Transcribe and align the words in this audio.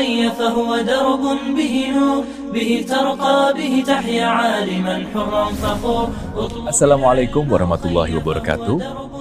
أخي 0.00 0.30
فهو 0.30 0.70
درب 0.80 1.24
به 1.56 1.74
نور 1.96 2.24
به 2.54 2.70
ترقى 2.88 3.40
به 3.58 3.72
تحيا 3.86 4.26
عالما 4.26 4.96
حرا 5.14 5.44
فخور 5.62 6.06
Assalamualaikum 6.66 7.44
warahmatullahi 7.46 8.16
wabarakatuh. 8.18 8.76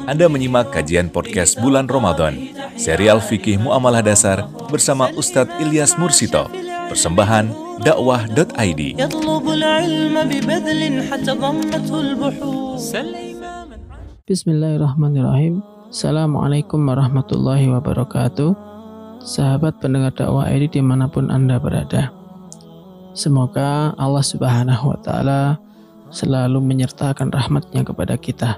Anda 0.05 0.25
menyimak 0.29 0.71
kajian 0.71 1.09
podcast 1.09 1.57
bulan 1.59 1.89
Ramadan, 1.89 2.37
serial 2.77 3.19
fikih 3.23 3.57
muamalah 3.57 4.05
dasar 4.05 4.45
bersama 4.69 5.09
Ustadz 5.15 5.55
Ilyas 5.61 5.97
Mursito, 5.97 6.47
persembahan 6.91 7.49
dakwah.id. 7.81 8.81
يطلب 8.99 9.45
العلم 9.49 10.15
ببذل 10.29 10.81
حتى 11.11 11.31
ضمته 11.35 11.95
البحور 12.01 12.77
Bismillahirrahmanirrahim. 14.25 15.61
Assalamualaikum 15.93 16.81
warahmatullahi 16.81 17.69
wabarakatuh. 17.69 18.68
Sahabat 19.20 19.76
pendengar 19.84 20.16
dakwah 20.16 20.48
ini 20.48 20.64
di 20.64 20.80
mana 20.80 21.04
pun 21.04 21.28
Anda 21.28 21.60
berada. 21.60 22.08
Semoga 23.12 23.92
Allah 24.00 24.24
subhanahu 24.24 24.96
wa 24.96 24.98
ta'ala 25.04 25.42
selalu 26.08 26.58
menyertakan 26.64 27.28
rahmatnya 27.28 27.84
kepada 27.84 28.16
kita. 28.16 28.56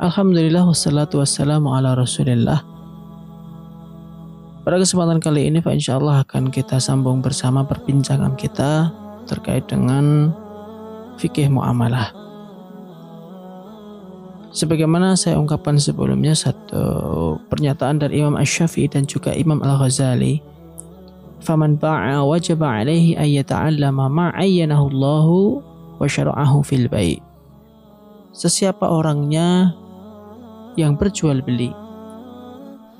Alhamdulillah 0.00 0.64
wassalatu 0.64 1.20
wassalamu 1.20 1.76
ala 1.76 1.92
rasulillah. 1.92 2.64
Pada 4.64 4.76
kesempatan 4.80 5.20
kali 5.20 5.48
ini 5.48 5.60
Pak 5.60 5.76
Insya 5.76 6.00
Allah 6.00 6.24
akan 6.24 6.48
kita 6.48 6.80
sambung 6.80 7.20
bersama 7.20 7.64
perbincangan 7.68 8.32
kita 8.32 8.92
terkait 9.28 9.68
dengan 9.68 10.32
fikih 11.20 11.52
muamalah. 11.52 12.17
Sebagaimana 14.48 15.12
saya 15.12 15.36
ungkapkan 15.36 15.76
sebelumnya 15.76 16.32
satu 16.32 17.36
pernyataan 17.52 18.00
dari 18.00 18.24
Imam 18.24 18.34
Ash-Syafi'i 18.40 18.88
dan 18.88 19.04
juga 19.04 19.36
Imam 19.36 19.60
Al-Ghazali 19.60 20.40
faman 21.44 21.76
ba'a 21.78 22.24
wajaba 22.24 22.82
alaihi 22.82 23.14
ma 23.92 24.32
ayyanahu 24.34 24.84
Allah 24.90 25.26
wa 26.00 26.06
syara'ahu 26.08 26.64
fil 26.64 26.88
bai' 26.88 27.20
Sesiapa 28.32 28.88
orangnya 28.88 29.76
yang 30.80 30.96
berjual 30.96 31.44
beli 31.44 31.70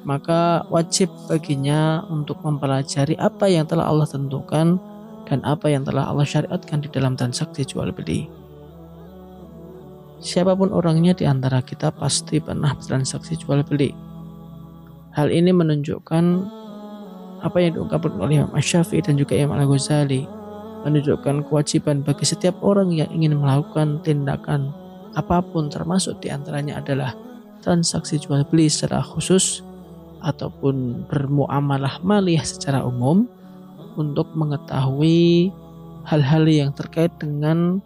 maka 0.06 0.64
wajib 0.72 1.10
baginya 1.26 2.00
untuk 2.08 2.40
mempelajari 2.40 3.18
apa 3.20 3.50
yang 3.50 3.68
telah 3.68 3.90
Allah 3.90 4.06
tentukan 4.06 4.80
dan 5.28 5.38
apa 5.44 5.68
yang 5.68 5.84
telah 5.84 6.08
Allah 6.08 6.24
syariatkan 6.24 6.80
di 6.80 6.88
dalam 6.88 7.12
transaksi 7.12 7.66
jual 7.66 7.92
beli. 7.92 8.30
Siapa 10.18 10.58
pun 10.58 10.74
orangnya 10.74 11.14
di 11.14 11.24
antara 11.30 11.62
kita 11.62 11.94
pasti 11.94 12.42
pernah 12.42 12.74
bertransaksi 12.74 13.38
jual 13.38 13.62
beli. 13.62 13.94
Hal 15.14 15.30
ini 15.30 15.54
menunjukkan 15.54 16.24
apa 17.38 17.56
yang 17.62 17.78
diungkapkan 17.78 18.18
oleh 18.18 18.42
Imam 18.42 18.50
Syafi'i 18.58 18.98
dan 18.98 19.14
juga 19.14 19.38
Imam 19.38 19.54
Al-Ghazali 19.54 20.26
menunjukkan 20.82 21.46
kewajiban 21.46 22.02
bagi 22.02 22.26
setiap 22.26 22.58
orang 22.62 22.90
yang 22.90 23.10
ingin 23.14 23.38
melakukan 23.38 24.02
tindakan 24.02 24.74
apa 25.14 25.42
pun 25.42 25.70
termasuk 25.70 26.22
di 26.22 26.30
antaranya 26.30 26.78
adalah 26.78 27.14
transaksi 27.62 28.18
jual 28.22 28.46
beli 28.46 28.70
secara 28.70 29.02
khusus 29.02 29.66
ataupun 30.22 31.06
bermuamalah 31.06 32.02
maliyah 32.02 32.42
secara 32.42 32.82
umum 32.82 33.26
untuk 33.98 34.30
mengetahui 34.34 35.50
hal-hal 36.06 36.46
yang 36.46 36.70
terkait 36.74 37.10
dengan 37.18 37.82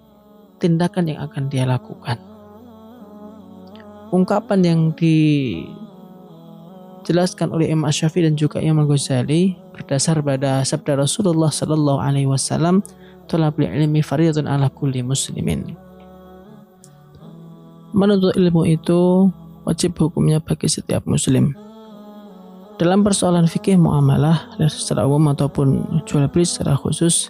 tindakan 0.63 1.11
yang 1.11 1.19
akan 1.27 1.51
dia 1.51 1.67
lakukan. 1.67 2.15
Ungkapan 4.15 4.63
yang 4.63 4.95
dijelaskan 7.03 7.51
oleh 7.51 7.75
Imam 7.75 7.91
Syafi'i 7.91 8.31
dan 8.31 8.39
juga 8.39 8.63
Imam 8.63 8.87
Ghazali 8.87 9.59
berdasar 9.75 10.23
pada 10.23 10.63
sabda 10.63 11.03
Rasulullah 11.03 11.51
Sallallahu 11.51 11.99
Alaihi 11.99 12.31
Wasallam, 12.31 12.87
"Tolabul 13.27 13.67
ilmi 13.67 13.99
fardun 14.05 14.47
ala 14.47 14.71
kulli 14.71 15.03
muslimin." 15.03 15.75
Menuntut 17.93 18.39
ilmu 18.39 18.63
itu 18.71 19.33
wajib 19.67 19.99
hukumnya 19.99 20.39
bagi 20.39 20.71
setiap 20.71 21.03
muslim. 21.11 21.57
Dalam 22.81 23.05
persoalan 23.05 23.45
fikih 23.47 23.77
muamalah 23.77 24.57
secara 24.69 25.05
umum 25.05 25.33
ataupun 25.37 26.01
jual 26.09 26.25
beli 26.33 26.49
secara 26.49 26.73
khusus, 26.75 27.29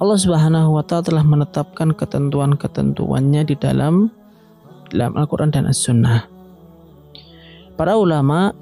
Allah 0.00 0.16
Subhanahu 0.16 0.80
wa 0.80 0.84
taala 0.84 1.12
telah 1.12 1.24
menetapkan 1.28 1.92
ketentuan-ketentuannya 1.92 3.44
di 3.44 3.52
dalam 3.52 4.08
dalam 4.88 5.12
Al-Qur'an 5.12 5.52
dan 5.52 5.68
As-Sunnah. 5.68 6.24
Para 7.76 8.00
ulama 8.00 8.56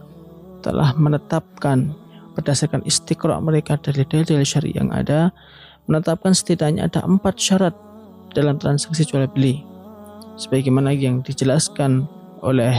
telah 0.67 0.99
menetapkan 0.99 1.95
berdasarkan 2.35 2.83
istiqra 2.83 3.39
mereka 3.39 3.79
dari 3.79 4.03
dalil-dalil 4.03 4.43
syari 4.43 4.75
yang 4.75 4.91
ada 4.91 5.31
menetapkan 5.87 6.35
setidaknya 6.35 6.91
ada 6.91 7.07
empat 7.07 7.39
syarat 7.39 7.75
dalam 8.35 8.59
transaksi 8.59 9.07
jual 9.07 9.23
beli 9.31 9.63
sebagaimana 10.35 10.91
yang 10.91 11.23
dijelaskan 11.23 12.07
oleh 12.43 12.75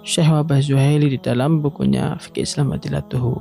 Syekh 0.00 0.32
Wabah 0.32 0.64
Zuhaili 0.64 1.12
di 1.12 1.20
dalam 1.20 1.60
bukunya 1.60 2.16
Fikih 2.16 2.48
Islam 2.48 2.72
Adilatuhu. 2.72 3.36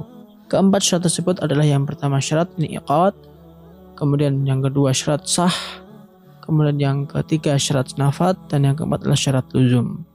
Keempat 0.52 0.84
syarat 0.84 1.08
tersebut 1.08 1.40
adalah 1.40 1.64
yang 1.64 1.88
pertama 1.88 2.20
syarat 2.20 2.52
ini 2.60 2.76
iqad, 2.76 3.16
kemudian 3.98 4.46
yang 4.46 4.62
kedua 4.62 4.94
syarat 4.94 5.26
sah, 5.26 5.58
kemudian 6.46 6.78
yang 6.78 6.98
ketiga 7.10 7.58
syarat 7.58 7.98
nafat, 7.98 8.38
dan 8.48 8.70
yang 8.70 8.78
keempat 8.78 9.02
adalah 9.02 9.18
syarat 9.18 9.46
luzum. 9.58 10.06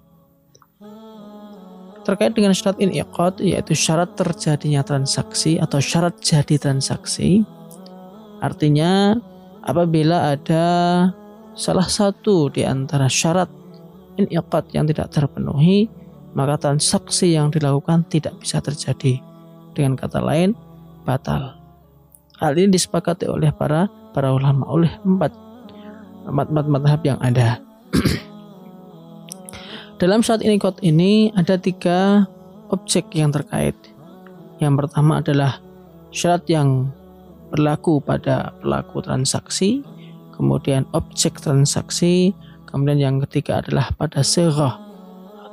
Terkait 2.03 2.35
dengan 2.35 2.55
syarat 2.55 2.79
ini 2.83 3.03
iqad, 3.03 3.43
yaitu 3.43 3.75
syarat 3.75 4.15
terjadinya 4.15 4.83
transaksi 4.83 5.59
atau 5.59 5.79
syarat 5.79 6.19
jadi 6.19 6.59
transaksi, 6.59 7.47
artinya 8.43 9.19
apabila 9.63 10.35
ada 10.35 10.67
salah 11.55 11.87
satu 11.87 12.51
di 12.51 12.67
antara 12.67 13.07
syarat 13.07 13.51
iqad 14.19 14.67
yang 14.75 14.91
tidak 14.91 15.15
terpenuhi, 15.15 15.87
maka 16.35 16.59
transaksi 16.59 17.39
yang 17.39 17.55
dilakukan 17.55 18.03
tidak 18.11 18.35
bisa 18.43 18.59
terjadi. 18.59 19.23
Dengan 19.73 19.95
kata 19.95 20.21
lain, 20.21 20.59
batal. 21.07 21.62
Hal 22.43 22.59
ini 22.59 22.75
disepakati 22.75 23.31
oleh 23.31 23.55
para 23.55 23.87
para 24.11 24.35
ulama 24.35 24.67
oleh 24.67 24.91
empat 25.07 25.31
empat 26.27 26.67
madhab 26.67 26.99
yang 27.07 27.19
ada. 27.23 27.63
Dalam 30.03 30.27
saat 30.27 30.43
ini 30.43 30.59
kot 30.59 30.83
ini 30.83 31.31
ada 31.39 31.55
tiga 31.55 32.27
objek 32.75 33.15
yang 33.15 33.31
terkait. 33.31 33.79
Yang 34.59 34.75
pertama 34.75 35.23
adalah 35.23 35.63
syarat 36.11 36.43
yang 36.51 36.91
berlaku 37.55 38.03
pada 38.03 38.51
pelaku 38.59 39.07
transaksi, 39.07 39.87
kemudian 40.35 40.83
objek 40.99 41.39
transaksi, 41.39 42.35
kemudian 42.67 42.99
yang 42.99 43.17
ketiga 43.23 43.63
adalah 43.63 43.95
pada 43.95 44.27
serah 44.27 44.83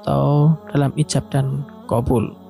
atau 0.01 0.57
dalam 0.73 0.89
ijab 0.97 1.29
dan 1.29 1.61
kabul. 1.85 2.48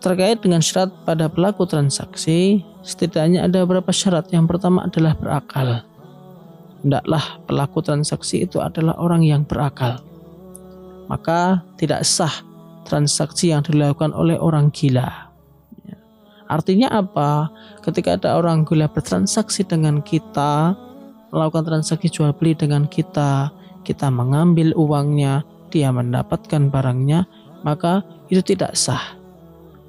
Terkait 0.00 0.40
dengan 0.40 0.64
syarat 0.64 0.88
pada 1.04 1.28
pelaku 1.28 1.68
transaksi, 1.68 2.64
setidaknya 2.80 3.44
ada 3.44 3.68
beberapa 3.68 3.92
syarat. 3.92 4.32
Yang 4.32 4.56
pertama 4.56 4.88
adalah 4.88 5.12
berakal. 5.12 5.84
Hendaklah 6.80 7.44
pelaku 7.44 7.84
transaksi 7.84 8.48
itu 8.48 8.64
adalah 8.64 8.96
orang 8.96 9.20
yang 9.28 9.44
berakal. 9.44 10.00
Maka 11.04 11.60
tidak 11.76 12.08
sah 12.08 12.32
transaksi 12.88 13.52
yang 13.52 13.60
dilakukan 13.60 14.16
oleh 14.16 14.40
orang 14.40 14.72
gila. 14.72 15.28
Artinya 16.48 16.88
apa? 16.96 17.52
Ketika 17.84 18.16
ada 18.16 18.40
orang 18.40 18.64
gila 18.64 18.88
bertransaksi 18.88 19.68
dengan 19.68 20.00
kita, 20.00 20.80
melakukan 21.28 21.76
transaksi 21.76 22.08
jual 22.08 22.32
beli 22.32 22.56
dengan 22.56 22.88
kita, 22.88 23.52
kita 23.84 24.08
mengambil 24.08 24.72
uangnya, 24.80 25.44
dia 25.68 25.92
mendapatkan 25.92 26.72
barangnya, 26.72 27.28
maka 27.68 28.00
itu 28.32 28.40
tidak 28.40 28.72
sah 28.80 29.19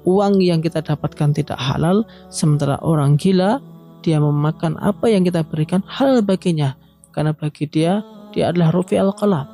uang 0.04 0.42
yang 0.42 0.60
kita 0.60 0.82
dapatkan 0.82 1.34
tidak 1.34 1.58
halal, 1.58 2.06
sementara 2.28 2.78
orang 2.82 3.14
gila 3.18 3.62
dia 4.02 4.18
memakan 4.18 4.74
apa 4.82 5.06
yang 5.06 5.22
kita 5.22 5.46
berikan 5.46 5.80
halal 5.86 6.20
baginya, 6.26 6.74
karena 7.14 7.30
bagi 7.30 7.70
dia 7.70 8.02
dia 8.34 8.50
adalah 8.50 8.74
rufi 8.74 8.98
al 8.98 9.14
qalam 9.14 9.46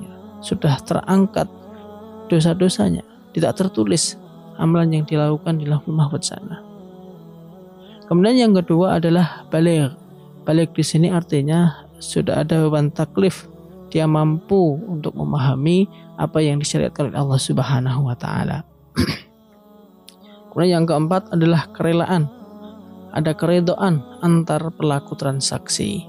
ya, 0.00 0.12
sudah 0.40 0.80
terangkat 0.80 1.46
dosa-dosanya, 2.32 3.04
tidak 3.36 3.60
tertulis 3.60 4.16
amalan 4.56 5.00
yang 5.00 5.04
dilakukan 5.04 5.60
di 5.60 5.68
lahul 5.68 5.92
mahfud 5.92 6.24
sana. 6.24 6.64
Kemudian 8.08 8.36
yang 8.48 8.52
kedua 8.52 9.00
adalah 9.00 9.48
balik. 9.48 9.96
Balik 10.42 10.74
di 10.76 10.84
sini 10.84 11.08
artinya 11.08 11.86
sudah 11.96 12.44
ada 12.44 12.60
beban 12.66 12.92
taklif. 12.92 13.48
Dia 13.88 14.08
mampu 14.08 14.80
untuk 14.88 15.16
memahami 15.16 15.88
apa 16.16 16.40
yang 16.40 16.60
disyariatkan 16.60 17.12
oleh 17.12 17.18
Allah 17.20 17.40
Subhanahu 17.40 18.08
wa 18.08 18.16
taala. 18.16 18.64
Kemudian 20.52 20.84
yang 20.84 20.84
keempat 20.84 21.32
adalah 21.32 21.64
kerelaan. 21.72 22.28
Ada 23.16 23.32
keredoan 23.32 24.04
antar 24.20 24.68
pelaku 24.76 25.16
transaksi. 25.16 26.04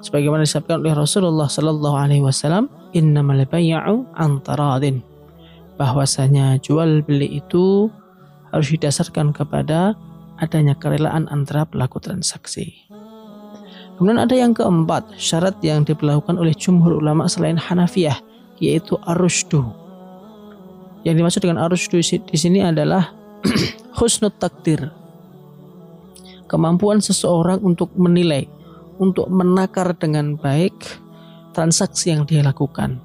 Sebagaimana 0.00 0.48
disebutkan 0.48 0.80
oleh 0.80 0.96
Rasulullah 0.96 1.44
Sallallahu 1.44 1.96
Alaihi 1.96 2.24
Wasallam, 2.24 2.72
Innamal 2.96 3.44
bay'u 3.44 4.08
antaradin. 4.16 5.04
Bahwasanya 5.76 6.56
jual 6.64 7.04
beli 7.04 7.44
itu 7.44 7.92
harus 8.48 8.72
didasarkan 8.72 9.36
kepada 9.36 9.92
adanya 10.40 10.72
kerelaan 10.72 11.28
antara 11.28 11.68
pelaku 11.68 12.00
transaksi. 12.00 12.88
Kemudian 14.00 14.24
ada 14.24 14.32
yang 14.32 14.56
keempat, 14.56 15.20
syarat 15.20 15.58
yang 15.60 15.84
diberlakukan 15.84 16.38
oleh 16.40 16.54
jumhur 16.56 16.96
ulama 16.96 17.28
selain 17.28 17.60
Hanafiyah, 17.60 18.16
yaitu 18.62 18.96
arusdu. 19.04 19.87
Yang 21.06 21.14
dimaksud 21.22 21.40
dengan 21.44 21.62
arusdu 21.62 21.98
di 22.02 22.36
sini 22.38 22.62
adalah 22.62 23.14
husnul 23.98 24.34
takdir. 24.34 24.90
Kemampuan 26.48 27.04
seseorang 27.04 27.60
untuk 27.60 27.92
menilai, 27.94 28.48
untuk 28.96 29.28
menakar 29.28 29.92
dengan 29.94 30.34
baik 30.34 30.74
transaksi 31.52 32.14
yang 32.14 32.24
dia 32.24 32.40
lakukan. 32.40 32.98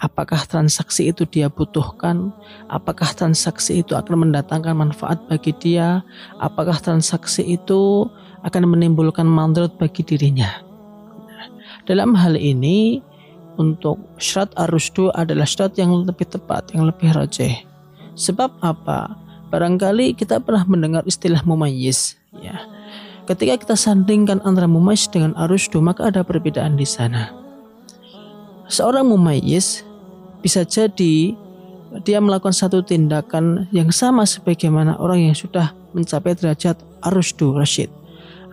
Apakah 0.00 0.44
transaksi 0.44 1.12
itu 1.12 1.24
dia 1.24 1.48
butuhkan? 1.48 2.34
Apakah 2.68 3.14
transaksi 3.14 3.80
itu 3.80 3.94
akan 3.94 4.28
mendatangkan 4.28 4.74
manfaat 4.74 5.22
bagi 5.30 5.54
dia? 5.56 6.02
Apakah 6.40 6.76
transaksi 6.82 7.46
itu 7.46 8.10
akan 8.44 8.76
menimbulkan 8.76 9.24
mandarat 9.24 9.72
bagi 9.80 10.04
dirinya. 10.04 10.60
Dalam 11.88 12.12
hal 12.12 12.36
ini, 12.36 13.00
untuk 13.60 14.00
syarat 14.18 14.50
arusdu 14.58 15.10
adalah 15.14 15.46
syarat 15.46 15.78
yang 15.78 15.92
lebih 16.04 16.26
tepat, 16.26 16.70
yang 16.74 16.88
lebih 16.88 17.14
rajih. 17.14 17.54
Sebab 18.14 18.62
apa? 18.62 19.14
Barangkali 19.50 20.14
kita 20.18 20.42
pernah 20.42 20.66
mendengar 20.66 21.02
istilah 21.06 21.42
mumayyiz, 21.46 22.18
ya. 22.38 22.66
Ketika 23.24 23.56
kita 23.56 23.76
sandingkan 23.78 24.42
antara 24.44 24.68
mumayyiz 24.68 25.08
dengan 25.08 25.32
arusdu, 25.38 25.80
maka 25.80 26.10
ada 26.10 26.26
perbedaan 26.26 26.76
di 26.76 26.84
sana. 26.84 27.32
Seorang 28.68 29.08
mumayyiz 29.08 29.86
bisa 30.42 30.66
jadi 30.66 31.32
dia 32.02 32.18
melakukan 32.18 32.52
satu 32.52 32.82
tindakan 32.82 33.70
yang 33.70 33.94
sama 33.94 34.26
sebagaimana 34.26 34.98
orang 34.98 35.30
yang 35.30 35.36
sudah 35.36 35.70
mencapai 35.94 36.34
derajat 36.34 36.74
arusdu 37.06 37.54
rasyid 37.54 37.86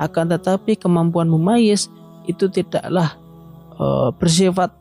akan 0.01 0.33
tetapi 0.33 0.77
kemampuan 0.77 1.29
mumayyiz 1.29 1.89
itu 2.25 2.49
tidaklah 2.49 3.17
uh, 3.77 4.09
bersifat 4.13 4.73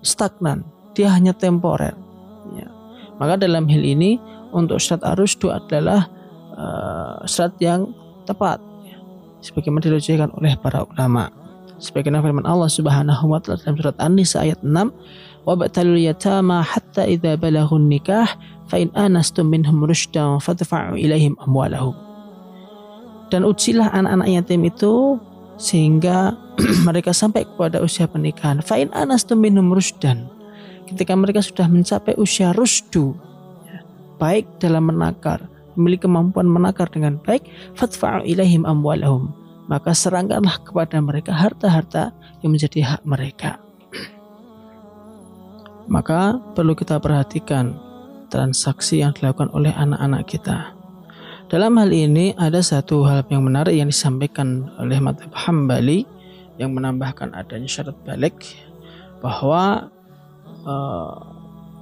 stagnan, 0.00 0.64
dia 0.96 1.12
hanya 1.12 1.32
temporer. 1.36 1.94
Ya. 2.56 2.68
Maka 3.20 3.40
dalam 3.40 3.68
hal 3.68 3.82
ini 3.84 4.20
untuk 4.50 4.80
syarat 4.80 5.14
arusdu 5.14 5.52
adalah 5.52 6.08
uh, 6.56 7.22
syarat 7.28 7.54
yang 7.60 7.80
tepat, 8.24 8.58
ya. 8.84 8.98
sebagaimana 9.44 9.84
dirujukan 9.86 10.30
oleh 10.36 10.56
para 10.58 10.84
ulama. 10.84 11.30
Sebagaimana 11.80 12.20
firman 12.20 12.44
Allah 12.44 12.68
Subhanahu 12.68 13.32
wa 13.32 13.40
taala 13.40 13.56
dalam 13.64 13.76
surat 13.80 13.96
An-Nisa 13.96 14.44
ayat 14.44 14.60
6, 14.60 14.92
"Wa 15.48 15.56
batalul 15.56 15.96
yatama 15.96 16.60
hatta 16.60 17.08
idza 17.08 17.40
balaghun 17.40 17.88
nikah 17.88 18.28
fa 18.68 18.76
in 18.76 18.92
anastum 18.92 19.48
minhum 19.48 19.80
rushdan 19.88 20.36
fadfa'u 20.44 21.00
ilaihim 21.00 21.40
amwalahum." 21.40 22.10
dan 23.30 23.46
ujilah 23.46 23.88
anak-anak 23.94 24.28
yatim 24.28 24.66
itu 24.66 25.16
sehingga 25.56 26.34
mereka 26.88 27.14
sampai 27.14 27.46
kepada 27.46 27.80
usia 27.80 28.06
pernikahan. 28.06 28.60
Fa'in 28.64 28.90
anastum 28.92 29.40
minum 29.40 29.72
rusdan. 29.72 30.28
Ketika 30.88 31.14
mereka 31.14 31.40
sudah 31.40 31.70
mencapai 31.70 32.18
usia 32.18 32.50
rusdu, 32.50 33.14
ya, 33.66 33.86
baik 34.18 34.58
dalam 34.58 34.90
menakar, 34.90 35.46
memiliki 35.78 36.08
kemampuan 36.08 36.50
menakar 36.50 36.90
dengan 36.90 37.20
baik, 37.22 37.46
fatfa'u 37.78 38.26
ilaihim 38.26 38.66
amwalahum. 38.66 39.30
Maka 39.70 39.94
serangkanlah 39.94 40.66
kepada 40.66 40.98
mereka 40.98 41.30
harta-harta 41.30 42.10
yang 42.42 42.50
menjadi 42.50 42.96
hak 42.96 43.02
mereka. 43.06 43.62
Maka 45.94 46.42
perlu 46.58 46.74
kita 46.74 46.98
perhatikan 46.98 47.78
transaksi 48.30 49.02
yang 49.02 49.14
dilakukan 49.14 49.50
oleh 49.54 49.70
anak-anak 49.70 50.26
kita 50.26 50.80
dalam 51.50 51.82
hal 51.82 51.90
ini 51.90 52.30
ada 52.38 52.62
satu 52.62 53.02
hal 53.10 53.26
yang 53.26 53.42
menarik 53.42 53.74
yang 53.74 53.90
disampaikan 53.90 54.70
oleh 54.78 55.02
Madhab 55.02 55.34
Hambali 55.34 56.06
yang 56.60 56.76
menambahkan 56.76 57.32
adanya 57.32 57.64
syarat 57.64 57.96
balik 58.04 58.36
bahwa 59.24 59.88
uh, 60.68 61.16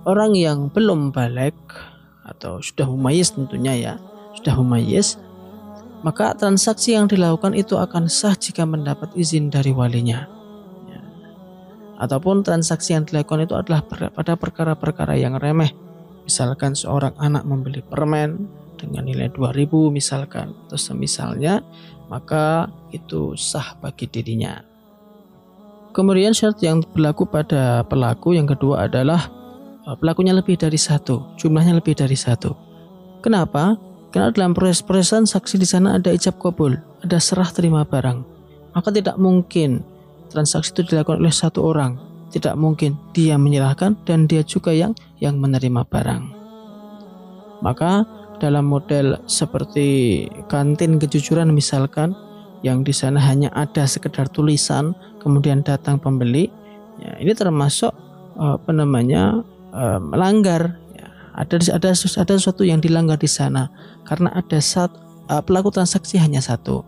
orang 0.06 0.38
yang 0.38 0.70
belum 0.70 1.10
balik 1.10 1.58
atau 2.22 2.62
sudah 2.62 2.86
mumayyiz 2.86 3.34
tentunya 3.34 3.74
ya 3.74 3.94
sudah 4.38 4.54
mumayyiz 4.54 5.18
maka 6.06 6.30
transaksi 6.38 6.94
yang 6.94 7.10
dilakukan 7.10 7.58
itu 7.58 7.74
akan 7.74 8.06
sah 8.06 8.38
jika 8.38 8.62
mendapat 8.62 9.10
izin 9.18 9.50
dari 9.50 9.74
walinya 9.74 10.30
ya. 10.86 11.02
ataupun 11.98 12.46
transaksi 12.46 12.94
yang 12.94 13.02
dilakukan 13.02 13.50
itu 13.50 13.58
adalah 13.58 13.82
pada 14.14 14.38
perkara-perkara 14.38 15.18
yang 15.18 15.34
remeh 15.34 15.74
misalkan 16.22 16.78
seorang 16.78 17.18
anak 17.18 17.42
membeli 17.42 17.82
permen 17.82 18.46
dengan 18.78 19.04
nilai 19.04 19.28
2000 19.34 19.90
misalkan 19.90 20.54
atau 20.66 20.78
semisalnya 20.78 21.60
maka 22.08 22.70
itu 22.94 23.36
sah 23.36 23.76
bagi 23.82 24.08
dirinya. 24.08 24.64
Kemudian 25.92 26.32
syarat 26.32 26.62
yang 26.62 26.80
berlaku 26.94 27.26
pada 27.26 27.82
pelaku 27.84 28.38
yang 28.38 28.46
kedua 28.48 28.88
adalah 28.88 29.28
eh, 29.84 29.96
pelakunya 29.98 30.32
lebih 30.32 30.56
dari 30.56 30.78
satu, 30.78 31.36
jumlahnya 31.36 31.76
lebih 31.82 31.98
dari 31.98 32.16
satu. 32.16 32.54
Kenapa? 33.20 33.76
Karena 34.08 34.32
dalam 34.32 34.56
proses-proses 34.56 35.28
saksi 35.28 35.60
di 35.60 35.68
sana 35.68 36.00
ada 36.00 36.08
ijab 36.08 36.40
kabul, 36.40 36.78
ada 37.04 37.18
serah 37.20 37.50
terima 37.52 37.84
barang. 37.84 38.24
Maka 38.72 38.88
tidak 38.88 39.20
mungkin 39.20 39.84
transaksi 40.32 40.72
itu 40.72 40.80
dilakukan 40.86 41.20
oleh 41.20 41.34
satu 41.34 41.60
orang. 41.66 42.00
Tidak 42.28 42.56
mungkin 42.60 42.96
dia 43.16 43.40
menyerahkan 43.40 43.96
dan 44.04 44.28
dia 44.28 44.44
juga 44.44 44.72
yang 44.72 44.92
yang 45.20 45.40
menerima 45.40 45.82
barang. 45.88 46.22
Maka 47.64 48.04
dalam 48.38 48.66
model 48.66 49.18
seperti 49.26 50.24
kantin 50.46 50.98
kejujuran 50.98 51.50
misalkan 51.52 52.14
yang 52.62 52.82
di 52.82 52.90
sana 52.90 53.22
hanya 53.22 53.50
ada 53.54 53.86
sekedar 53.86 54.26
tulisan 54.30 54.94
kemudian 55.22 55.62
datang 55.62 55.98
pembeli 55.98 56.50
ya, 56.98 57.14
ini 57.22 57.32
termasuk 57.34 57.94
eh, 58.38 58.54
apa 58.58 58.70
namanya 58.74 59.42
uh, 59.72 60.00
melanggar 60.02 60.78
ya, 60.94 61.08
ada 61.38 61.56
ada 61.74 61.90
ada 61.94 62.34
sesuatu 62.34 62.62
yang 62.66 62.82
dilanggar 62.82 63.18
di 63.20 63.30
sana 63.30 63.70
karena 64.02 64.32
ada 64.34 64.58
saat 64.58 64.90
uh, 65.30 65.42
pelaku 65.44 65.70
transaksi 65.70 66.18
hanya 66.18 66.42
satu. 66.42 66.82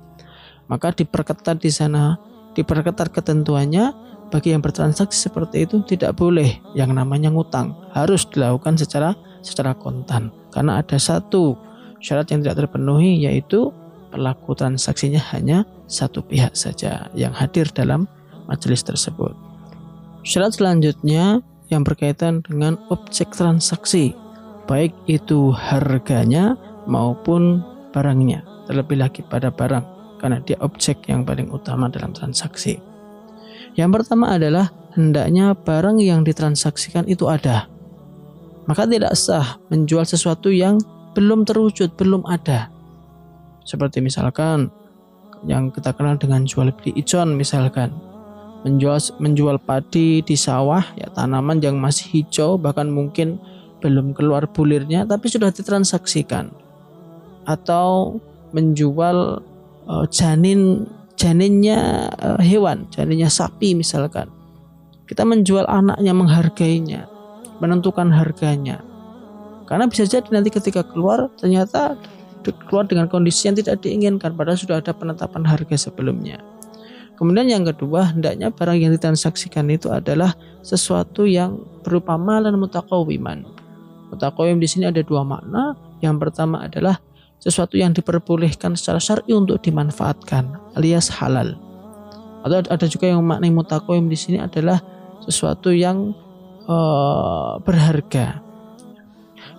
Maka 0.70 0.94
diperketat 0.94 1.58
di 1.58 1.70
sana 1.70 2.19
diperketat 2.54 3.11
ketentuannya 3.11 3.92
bagi 4.30 4.54
yang 4.54 4.62
bertransaksi 4.62 5.26
seperti 5.26 5.66
itu 5.66 5.83
tidak 5.83 6.14
boleh 6.14 6.62
yang 6.78 6.95
namanya 6.95 7.35
ngutang 7.35 7.75
harus 7.90 8.23
dilakukan 8.30 8.78
secara 8.78 9.19
secara 9.40 9.76
kontan 9.76 10.32
karena 10.52 10.80
ada 10.80 10.97
satu 10.97 11.56
syarat 12.00 12.32
yang 12.32 12.40
tidak 12.44 12.66
terpenuhi 12.66 13.20
yaitu 13.25 13.70
pelaku 14.11 14.56
transaksinya 14.59 15.23
hanya 15.32 15.62
satu 15.87 16.23
pihak 16.25 16.56
saja 16.59 17.06
yang 17.14 17.30
hadir 17.30 17.70
dalam 17.70 18.11
majelis 18.50 18.82
tersebut. 18.82 19.32
Syarat 20.26 20.59
selanjutnya 20.59 21.40
yang 21.70 21.87
berkaitan 21.87 22.42
dengan 22.42 22.76
objek 22.90 23.30
transaksi, 23.32 24.12
baik 24.66 24.90
itu 25.06 25.54
harganya 25.54 26.59
maupun 26.90 27.62
barangnya, 27.94 28.42
terlebih 28.66 28.99
lagi 28.99 29.23
pada 29.23 29.54
barang 29.54 30.18
karena 30.18 30.42
dia 30.44 30.59
objek 30.61 31.06
yang 31.09 31.25
paling 31.25 31.49
utama 31.49 31.88
dalam 31.88 32.12
transaksi. 32.12 32.76
Yang 33.78 34.02
pertama 34.02 34.35
adalah 34.35 34.75
hendaknya 34.99 35.54
barang 35.54 36.02
yang 36.02 36.26
ditransaksikan 36.26 37.06
itu 37.06 37.30
ada 37.30 37.70
maka 38.70 38.86
tidak 38.86 39.18
sah 39.18 39.58
menjual 39.66 40.06
sesuatu 40.06 40.46
yang 40.46 40.78
belum 41.18 41.42
terwujud, 41.42 41.98
belum 41.98 42.22
ada. 42.30 42.70
Seperti 43.66 43.98
misalkan 43.98 44.70
yang 45.42 45.74
kita 45.74 45.90
kenal 45.90 46.14
dengan 46.14 46.46
jual 46.46 46.70
beli 46.78 46.94
ijon 46.94 47.34
misalkan. 47.34 47.90
Menjual 48.62 49.02
menjual 49.18 49.58
padi 49.58 50.22
di 50.22 50.38
sawah 50.38 50.86
ya 50.94 51.10
tanaman 51.10 51.58
yang 51.58 51.82
masih 51.82 52.14
hijau 52.14 52.60
bahkan 52.62 52.86
mungkin 52.86 53.42
belum 53.82 54.14
keluar 54.14 54.46
bulirnya 54.46 55.02
tapi 55.02 55.26
sudah 55.26 55.50
ditransaksikan. 55.50 56.54
Atau 57.50 58.22
menjual 58.54 59.42
uh, 59.90 60.06
janin 60.14 60.86
janinnya 61.18 62.06
uh, 62.22 62.38
hewan 62.38 62.86
janinnya 62.94 63.26
sapi 63.26 63.74
misalkan. 63.74 64.30
Kita 65.10 65.26
menjual 65.26 65.66
anaknya 65.66 66.14
menghargainya 66.14 67.10
menentukan 67.61 68.09
harganya. 68.11 68.81
Karena 69.69 69.87
bisa 69.87 70.02
jadi 70.02 70.26
nanti 70.35 70.50
ketika 70.50 70.83
keluar 70.83 71.31
ternyata 71.38 71.95
keluar 72.67 72.88
dengan 72.88 73.07
kondisi 73.07 73.47
yang 73.47 73.57
tidak 73.61 73.85
diinginkan 73.85 74.33
padahal 74.35 74.59
sudah 74.59 74.81
ada 74.81 74.90
penetapan 74.90 75.45
harga 75.45 75.76
sebelumnya. 75.76 76.40
Kemudian 77.21 77.52
yang 77.52 77.69
kedua, 77.69 78.17
hendaknya 78.17 78.49
barang 78.49 78.81
yang 78.81 78.97
ditransaksikan 78.97 79.69
itu 79.69 79.93
adalah 79.93 80.33
sesuatu 80.64 81.29
yang 81.29 81.61
berupa 81.85 82.17
malan 82.17 82.57
mutakawiman. 82.57 83.45
Mutakawim 84.09 84.57
di 84.57 84.64
sini 84.64 84.88
ada 84.88 85.05
dua 85.05 85.21
makna. 85.21 85.76
Yang 86.00 86.17
pertama 86.17 86.64
adalah 86.64 86.97
sesuatu 87.37 87.76
yang 87.76 87.93
diperbolehkan 87.93 88.73
secara 88.73 88.97
syar'i 88.97 89.37
untuk 89.37 89.61
dimanfaatkan 89.61 90.49
alias 90.81 91.12
halal. 91.12 91.61
Atau 92.40 92.64
ada 92.64 92.87
juga 92.88 93.12
yang 93.12 93.21
makna 93.21 93.52
mutakawim 93.52 94.09
di 94.09 94.17
sini 94.17 94.40
adalah 94.40 94.81
sesuatu 95.21 95.76
yang 95.76 96.17
uh, 96.70 97.58
berharga. 97.66 98.38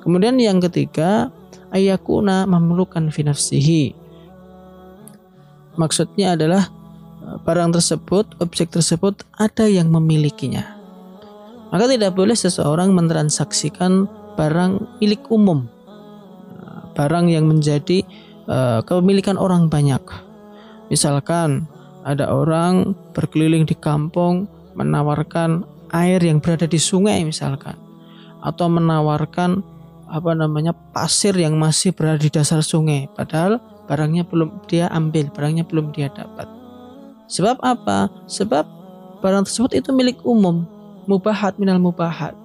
Kemudian 0.02 0.40
yang 0.40 0.64
ketiga 0.64 1.30
ayakuna 1.70 2.48
mamlukan 2.48 3.12
fi 3.12 3.22
nafsihi. 3.28 3.84
Maksudnya 5.78 6.36
adalah 6.36 6.68
eh, 7.24 7.38
barang 7.48 7.72
tersebut, 7.72 8.36
objek 8.44 8.74
tersebut 8.76 9.24
ada 9.40 9.70
yang 9.70 9.88
memilikinya. 9.88 10.68
Maka 11.72 11.88
tidak 11.88 12.18
boleh 12.18 12.36
seseorang 12.36 12.92
mentransaksikan 12.92 14.10
barang 14.36 15.00
milik 15.00 15.30
umum, 15.32 15.70
eh, 16.60 16.82
barang 16.98 17.30
yang 17.30 17.46
menjadi 17.48 18.04
kepemilikan 18.84 19.40
orang 19.40 19.72
banyak. 19.72 20.04
Misalkan 20.92 21.72
ada 22.04 22.28
orang 22.28 22.98
berkeliling 23.16 23.64
di 23.64 23.80
kampung 23.80 24.50
menawarkan 24.76 25.64
air 25.92 26.24
yang 26.24 26.40
berada 26.40 26.66
di 26.66 26.80
sungai 26.80 27.24
misalkan 27.24 27.76
atau 28.42 28.68
menawarkan 28.72 29.62
apa 30.12 30.32
namanya 30.36 30.76
pasir 30.92 31.32
yang 31.38 31.56
masih 31.56 31.96
berada 31.96 32.20
di 32.20 32.32
dasar 32.32 32.60
sungai 32.66 33.08
padahal 33.16 33.62
barangnya 33.88 34.28
belum 34.28 34.68
dia 34.72 34.88
ambil 34.92 35.28
barangnya 35.32 35.68
belum 35.68 35.92
dia 35.92 36.08
dapat. 36.12 36.48
Sebab 37.32 37.64
apa? 37.64 38.12
Sebab 38.28 38.64
barang 39.24 39.48
tersebut 39.48 39.72
itu 39.80 39.92
milik 39.96 40.20
umum 40.24 40.68
mubahat 41.08 41.56
minal 41.60 41.80
mubahat. 41.80 42.36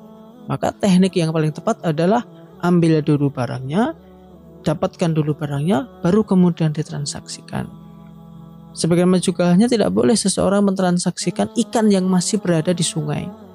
Maka 0.46 0.70
teknik 0.70 1.18
yang 1.18 1.34
paling 1.34 1.50
tepat 1.50 1.82
adalah 1.82 2.22
ambil 2.62 3.02
dulu 3.02 3.30
barangnya 3.30 3.94
dapatkan 4.66 5.14
dulu 5.14 5.38
barangnya 5.38 5.86
baru 6.02 6.26
kemudian 6.26 6.74
ditransaksikan 6.74 7.85
Sebagaimana 8.76 9.24
juga 9.24 9.48
hanya 9.56 9.66
tidak 9.66 9.88
boleh 9.88 10.12
seseorang 10.12 10.60
mentransaksikan 10.68 11.56
ikan 11.56 11.88
yang 11.88 12.04
masih 12.04 12.36
berada 12.36 12.76
di 12.76 12.84
sungai 12.84 13.46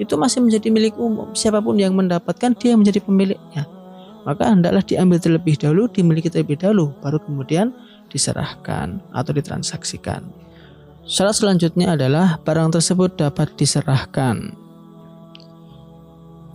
itu 0.00 0.16
masih 0.16 0.40
menjadi 0.40 0.72
milik 0.72 0.96
umum. 0.96 1.28
Siapa 1.36 1.60
pun 1.60 1.76
yang 1.76 1.92
mendapatkan 1.92 2.56
dia 2.56 2.72
menjadi 2.72 3.04
pemiliknya. 3.04 3.68
Maka 4.24 4.48
hendaklah 4.48 4.80
diambil 4.80 5.20
terlebih 5.20 5.60
dahulu, 5.60 5.92
dimiliki 5.92 6.32
terlebih 6.32 6.56
dahulu, 6.56 6.96
baru 7.04 7.20
kemudian 7.20 7.76
diserahkan 8.08 9.04
atau 9.12 9.32
ditransaksikan. 9.36 10.24
Syarat 11.04 11.36
selanjutnya 11.36 12.00
adalah 12.00 12.40
barang 12.40 12.80
tersebut 12.80 13.20
dapat 13.20 13.52
diserahkan. 13.60 14.56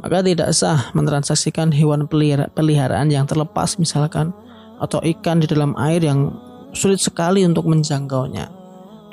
Maka 0.02 0.22
tidak 0.22 0.50
sah 0.54 0.94
mentransaksikan 0.94 1.74
hewan 1.74 2.06
peliharaan 2.54 3.10
yang 3.10 3.26
terlepas 3.26 3.78
misalkan 3.78 4.34
atau 4.78 5.02
ikan 5.02 5.42
di 5.42 5.50
dalam 5.50 5.74
air 5.82 6.02
yang 6.02 6.34
sulit 6.76 7.00
sekali 7.02 7.42
untuk 7.48 7.66
menjangkaunya. 7.66 8.52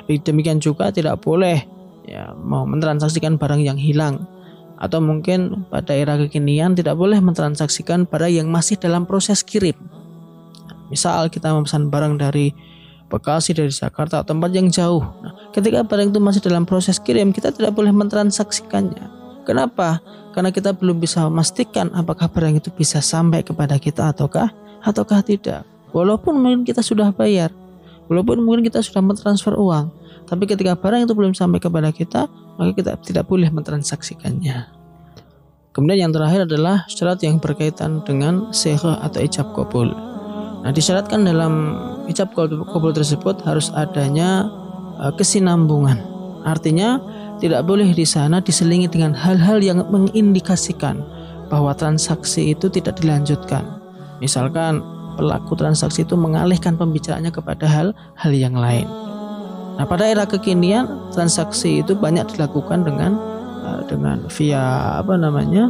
Demikian 0.05 0.59
juga 0.59 0.91
tidak 0.91 1.23
boleh 1.23 1.63
ya 2.03 2.35
mau 2.35 2.67
mentransaksikan 2.67 3.39
barang 3.39 3.63
yang 3.63 3.79
hilang 3.79 4.27
atau 4.75 4.99
mungkin 4.99 5.63
pada 5.71 5.95
era 5.95 6.19
kekinian 6.19 6.75
tidak 6.75 6.99
boleh 6.99 7.23
mentransaksikan 7.23 8.03
barang 8.03 8.43
yang 8.43 8.47
masih 8.51 8.75
dalam 8.75 9.07
proses 9.07 9.39
kirim. 9.39 9.79
Misal 10.91 11.31
kita 11.31 11.55
memesan 11.55 11.87
barang 11.87 12.19
dari 12.19 12.51
Bekasi 13.13 13.53
dari 13.53 13.69
Jakarta 13.69 14.25
tempat 14.25 14.49
yang 14.57 14.73
jauh. 14.73 15.05
Nah, 15.21 15.37
ketika 15.53 15.85
barang 15.85 16.09
itu 16.09 16.17
masih 16.17 16.41
dalam 16.41 16.65
proses 16.65 16.97
kirim, 16.97 17.29
kita 17.29 17.53
tidak 17.53 17.77
boleh 17.77 17.93
mentransaksikannya. 17.93 19.05
Kenapa? 19.45 20.01
Karena 20.33 20.49
kita 20.49 20.73
belum 20.73 20.97
bisa 20.97 21.21
memastikan 21.29 21.93
apakah 21.93 22.25
barang 22.25 22.57
itu 22.57 22.73
bisa 22.73 23.05
sampai 23.05 23.45
kepada 23.45 23.77
kita 23.77 24.09
ataukah 24.09 24.49
ataukah 24.81 25.21
tidak. 25.21 25.61
Walaupun 25.93 26.41
mungkin 26.41 26.61
kita 26.65 26.81
sudah 26.81 27.13
bayar, 27.13 27.53
walaupun 28.09 28.41
mungkin 28.41 28.65
kita 28.65 28.81
sudah 28.81 29.05
mentransfer 29.05 29.53
uang, 29.53 29.93
tapi 30.25 30.49
ketika 30.49 30.73
barang 30.73 31.05
itu 31.05 31.13
belum 31.13 31.37
sampai 31.37 31.61
kepada 31.61 31.93
kita, 31.93 32.25
maka 32.57 32.71
kita 32.73 32.91
tidak 33.05 33.29
boleh 33.29 33.53
mentransaksikannya. 33.53 34.83
Kemudian 35.73 36.09
yang 36.09 36.13
terakhir 36.13 36.45
adalah 36.45 36.85
syarat 36.85 37.21
yang 37.25 37.41
berkaitan 37.41 38.05
dengan 38.05 38.53
seha 38.53 39.01
atau 39.01 39.21
ijab 39.21 39.57
kabul. 39.57 39.89
Nah, 40.63 40.69
disyaratkan 40.69 41.25
dalam 41.25 41.77
ijab 42.09 42.33
kabul 42.37 42.93
tersebut 42.93 43.41
harus 43.41 43.73
adanya 43.73 44.49
uh, 45.01 45.09
kesinambungan. 45.17 45.97
Artinya 46.45 47.01
tidak 47.41 47.65
boleh 47.65 47.89
di 47.91 48.05
sana 48.05 48.37
diselingi 48.39 48.85
dengan 48.85 49.17
hal-hal 49.17 49.59
yang 49.65 49.81
mengindikasikan 49.89 51.01
bahwa 51.49 51.73
transaksi 51.73 52.53
itu 52.53 52.69
tidak 52.69 53.01
dilanjutkan. 53.01 53.65
Misalkan 54.21 54.79
pelaku 55.15 55.53
transaksi 55.57 56.03
itu 56.03 56.13
mengalihkan 56.17 56.75
pembicaraannya 56.75 57.31
kepada 57.33 57.65
hal-hal 57.65 58.31
yang 58.33 58.57
lain. 58.57 58.85
Nah, 59.73 59.85
pada 59.89 60.05
era 60.05 60.29
kekinian 60.29 61.09
transaksi 61.09 61.81
itu 61.81 61.97
banyak 61.97 62.29
dilakukan 62.37 62.85
dengan 62.85 63.17
uh, 63.65 63.81
dengan 63.89 64.21
via 64.29 65.01
apa 65.01 65.17
namanya? 65.17 65.69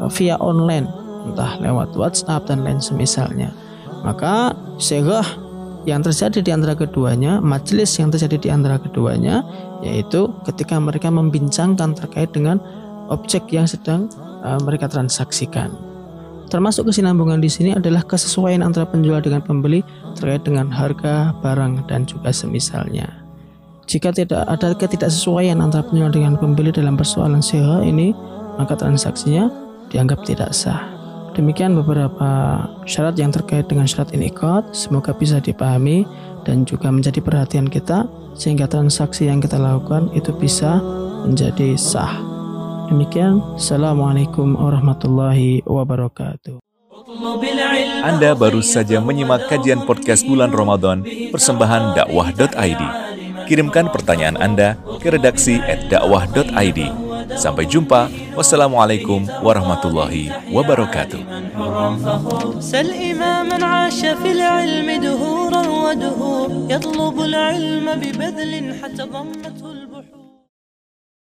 Uh, 0.00 0.08
via 0.08 0.40
online, 0.40 0.88
entah 1.28 1.60
lewat 1.60 1.92
WhatsApp 1.92 2.48
dan 2.48 2.64
lain 2.64 2.80
semisalnya. 2.80 3.52
Maka 4.00 4.56
segah 4.80 5.26
yang 5.84 6.00
terjadi 6.00 6.40
di 6.40 6.50
antara 6.52 6.76
keduanya, 6.76 7.40
majelis 7.40 7.96
yang 8.00 8.08
terjadi 8.12 8.36
di 8.36 8.48
antara 8.48 8.76
keduanya 8.80 9.44
yaitu 9.78 10.26
ketika 10.42 10.74
mereka 10.82 11.06
membincangkan 11.08 11.94
terkait 11.94 12.34
dengan 12.34 12.58
objek 13.08 13.46
yang 13.52 13.68
sedang 13.68 14.10
uh, 14.42 14.58
mereka 14.64 14.88
transaksikan. 14.88 15.87
Termasuk 16.48 16.88
kesinambungan 16.88 17.44
di 17.44 17.52
sini 17.52 17.70
adalah 17.76 18.00
kesesuaian 18.08 18.64
antara 18.64 18.88
penjual 18.88 19.20
dengan 19.20 19.44
pembeli 19.44 19.84
terkait 20.16 20.48
dengan 20.48 20.72
harga 20.72 21.36
barang 21.44 21.84
dan 21.92 22.08
juga 22.08 22.32
semisalnya. 22.32 23.28
Jika 23.88 24.12
tidak 24.12 24.44
ada 24.48 24.72
ketidaksesuaian 24.76 25.60
antara 25.60 25.84
penjual 25.84 26.12
dengan 26.12 26.36
pembeli 26.36 26.72
dalam 26.72 26.96
persoalan 26.96 27.40
sewa 27.40 27.84
ini, 27.84 28.12
maka 28.60 28.76
transaksinya 28.76 29.48
dianggap 29.88 30.24
tidak 30.28 30.52
sah. 30.52 30.88
Demikian 31.32 31.72
beberapa 31.72 32.60
syarat 32.84 33.14
yang 33.16 33.32
terkait 33.32 33.64
dengan 33.70 33.88
syarat 33.88 34.12
ini 34.12 34.28
kot. 34.28 34.74
Semoga 34.74 35.14
bisa 35.14 35.38
dipahami 35.38 36.04
dan 36.42 36.66
juga 36.68 36.92
menjadi 36.92 37.22
perhatian 37.22 37.70
kita 37.70 38.10
sehingga 38.34 38.68
transaksi 38.68 39.30
yang 39.30 39.38
kita 39.38 39.56
lakukan 39.56 40.10
itu 40.12 40.34
bisa 40.36 40.82
menjadi 41.24 41.78
sah. 41.78 42.27
Demikian, 42.93 43.41
Assalamualaikum 43.57 44.53
warahmatullahi 44.53 45.65
wabarakatuh. 45.65 46.61
Anda 48.03 48.35
baru 48.35 48.61
saja 48.61 48.99
menyimak 48.99 49.47
kajian 49.49 49.87
podcast 49.87 50.27
bulan 50.27 50.51
Ramadan 50.51 51.01
persembahan 51.33 51.97
dakwah.id. 51.97 52.81
Kirimkan 53.49 53.91
pertanyaan 53.91 54.39
Anda 54.39 54.79
ke 55.01 55.11
redaksi 55.11 55.59
at 55.59 55.89
dakwah.id. 55.91 56.79
Sampai 57.33 57.65
jumpa. 57.65 58.11
Wassalamualaikum 58.37 59.25
warahmatullahi 59.41 60.29
wabarakatuh. 60.51 61.21
سل 62.59 62.89
إماما 62.93 63.57
عاش 63.65 64.01
في 64.21 64.29
العلم 64.31 64.89
دهورا 65.01 65.61
ودهور 65.85 66.49
يطلب 66.69 67.15
العلم 67.21 67.85
ببذل 68.01 68.53
حتى 68.81 69.03
ضمته 69.03 69.65